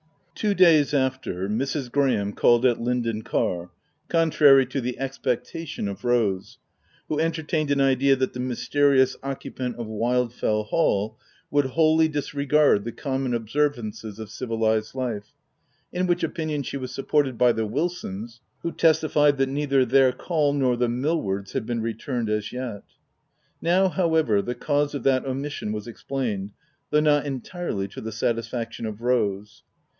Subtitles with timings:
[0.33, 1.91] Two days after, Mrs.
[1.91, 3.69] Graham called at Linden Car,
[4.09, 6.57] contrary to the expectation of Rose,
[7.07, 11.19] who entertained an idea that the mysterious occiT pant of Wildfell Hall
[11.51, 15.35] would wholly disregard the common observances of civilized life,—
[15.93, 20.11] in which opinion she was supported by the Wil sons, who testified that neither their
[20.11, 22.81] call nor the Millwards had been returned as yet.
[23.61, 26.53] Now however, the cause of that omission was ex plained,
[26.89, 29.61] though not entirely to the satisfaction of Rose.